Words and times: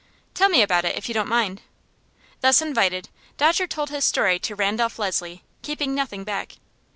"Tell 0.33 0.49
me 0.49 0.63
about 0.63 0.83
it, 0.83 0.95
if 0.95 1.07
you 1.07 1.13
don't 1.13 1.29
mind." 1.29 1.61
Thus 2.39 2.59
invited, 2.59 3.09
Dodger 3.37 3.67
told 3.67 3.91
his 3.91 4.03
story 4.03 4.39
to 4.39 4.55
Randolph 4.55 4.97
Leslie, 4.97 5.43
keeping 5.61 5.93
nothing 5.93 6.23
back. 6.23 6.53